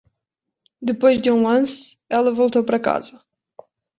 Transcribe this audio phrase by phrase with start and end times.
[0.81, 3.23] Depois de um lance, ela voltou para casa.